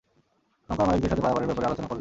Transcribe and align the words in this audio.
নৌকার 0.67 0.85
মালিকদের 0.89 1.11
সাথে 1.11 1.23
পারাপারের 1.25 1.47
ব্যাপারে 1.49 1.67
আলোচনা 1.67 1.75
করলেন। 1.81 1.89